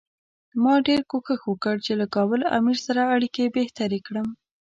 [0.63, 4.27] ما ډېر کوښښ وکړ چې له کابل امیر سره اړیکې بهترې کړم.